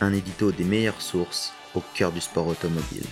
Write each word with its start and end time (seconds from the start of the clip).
Un 0.00 0.12
édito 0.12 0.50
des 0.52 0.64
meilleures 0.64 1.00
sources 1.00 1.52
au 1.74 1.82
cœur 1.94 2.12
du 2.12 2.20
sport 2.20 2.46
automobile. 2.48 3.06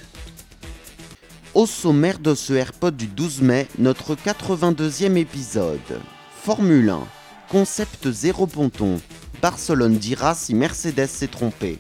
Au 1.55 1.67
sommaire 1.67 2.19
de 2.19 2.35
ce 2.35 2.53
AirPod 2.53 2.97
du 2.97 3.07
12 3.07 3.43
mai, 3.43 3.69
notre 3.79 4.15
82e 4.15 5.17
épisode. 5.17 6.01
Formule 6.43 6.91
1. 6.91 7.01
Concept 7.51 8.11
zéro 8.11 8.47
ponton. 8.47 9.01
Barcelone 9.41 9.97
dira 9.97 10.35
si 10.35 10.55
Mercedes 10.55 11.07
s'est 11.07 11.29
trompé. 11.29 11.79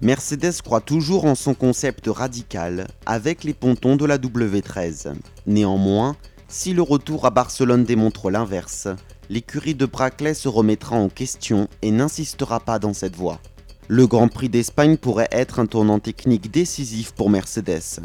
Mercedes 0.00 0.62
croit 0.62 0.80
toujours 0.80 1.26
en 1.26 1.34
son 1.34 1.54
concept 1.54 2.06
radical 2.08 2.88
avec 3.06 3.44
les 3.44 3.54
pontons 3.54 3.96
de 3.96 4.04
la 4.04 4.18
W13. 4.18 5.14
Néanmoins, 5.46 6.16
si 6.48 6.74
le 6.74 6.82
retour 6.82 7.24
à 7.24 7.30
Barcelone 7.30 7.84
démontre 7.84 8.30
l'inverse, 8.30 8.88
l'écurie 9.32 9.74
de 9.74 9.86
Brackley 9.86 10.34
se 10.34 10.46
remettra 10.46 10.94
en 10.94 11.08
question 11.08 11.66
et 11.80 11.90
n'insistera 11.90 12.60
pas 12.60 12.78
dans 12.78 12.92
cette 12.92 13.16
voie. 13.16 13.40
Le 13.88 14.06
Grand 14.06 14.28
Prix 14.28 14.50
d'Espagne 14.50 14.98
pourrait 14.98 15.30
être 15.32 15.58
un 15.58 15.64
tournant 15.64 16.00
technique 16.00 16.50
décisif 16.50 17.12
pour 17.12 17.30
Mercedes. 17.30 18.02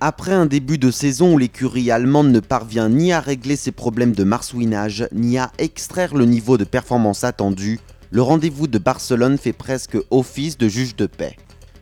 Après 0.00 0.32
un 0.32 0.46
début 0.46 0.78
de 0.78 0.90
saison 0.90 1.34
où 1.34 1.38
l'écurie 1.38 1.90
allemande 1.90 2.32
ne 2.32 2.40
parvient 2.40 2.88
ni 2.88 3.12
à 3.12 3.20
régler 3.20 3.56
ses 3.56 3.70
problèmes 3.70 4.14
de 4.14 4.24
marsouinage, 4.24 5.06
ni 5.12 5.36
à 5.36 5.52
extraire 5.58 6.14
le 6.14 6.24
niveau 6.24 6.56
de 6.56 6.64
performance 6.64 7.22
attendu, 7.22 7.78
le 8.10 8.22
rendez-vous 8.22 8.66
de 8.66 8.78
Barcelone 8.78 9.36
fait 9.36 9.52
presque 9.52 9.98
office 10.10 10.56
de 10.56 10.68
juge 10.68 10.96
de 10.96 11.04
paix. 11.04 11.36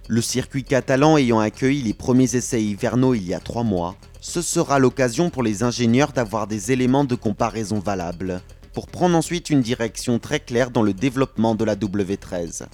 Le 0.09 0.21
circuit 0.21 0.65
catalan 0.65 1.17
ayant 1.17 1.39
accueilli 1.39 1.83
les 1.83 1.95
premiers 1.95 2.35
essais 2.35 2.61
hivernaux 2.61 3.15
il 3.15 3.23
y 3.23 3.35
a 3.35 3.41
trois 3.41 3.63
mois, 3.63 3.95
ce 4.21 4.43
sera 4.43 4.81
l'occasion 4.81 5.31
pour 5.31 5.45
les 5.45 5.63
ingénieurs 5.63 6.11
d'avoir 6.11 6.49
des 6.49 6.73
éléments 6.73 7.05
de 7.05 7.15
comparaison 7.15 7.79
valables, 7.79 8.43
pour 8.73 8.87
prendre 8.87 9.17
ensuite 9.17 9.51
une 9.51 9.61
direction 9.61 10.19
très 10.19 10.41
claire 10.41 10.71
dans 10.71 10.83
le 10.83 10.95
développement 10.95 11.55
de 11.55 11.65
la 11.65 11.77
W13. 11.77 12.67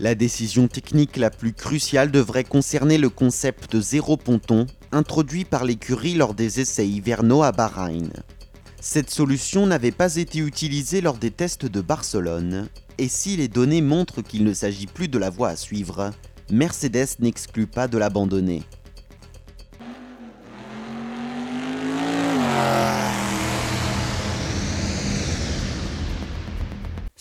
La 0.00 0.14
décision 0.14 0.68
technique 0.68 1.16
la 1.16 1.30
plus 1.30 1.52
cruciale 1.52 2.10
devrait 2.10 2.44
concerner 2.44 2.98
le 2.98 3.10
concept 3.10 3.72
de 3.72 3.80
zéro 3.80 4.16
ponton 4.16 4.66
introduit 4.90 5.44
par 5.44 5.64
l'écurie 5.64 6.14
lors 6.14 6.34
des 6.34 6.60
essais 6.60 6.88
hivernaux 6.88 7.42
à 7.42 7.52
Bahreïn. 7.52 8.10
Cette 8.80 9.10
solution 9.10 9.66
n'avait 9.66 9.92
pas 9.92 10.16
été 10.16 10.38
utilisée 10.40 11.00
lors 11.00 11.16
des 11.16 11.30
tests 11.30 11.66
de 11.66 11.80
Barcelone, 11.80 12.68
et 12.98 13.08
si 13.08 13.36
les 13.36 13.48
données 13.48 13.80
montrent 13.80 14.22
qu'il 14.22 14.44
ne 14.44 14.54
s'agit 14.54 14.86
plus 14.86 15.08
de 15.08 15.18
la 15.18 15.30
voie 15.30 15.50
à 15.50 15.56
suivre, 15.56 16.10
Mercedes 16.50 17.20
n'exclut 17.20 17.66
pas 17.66 17.86
de 17.86 17.96
l'abandonner. 17.96 18.62